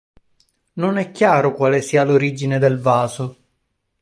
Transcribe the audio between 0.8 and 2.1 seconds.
è chiaro quale sia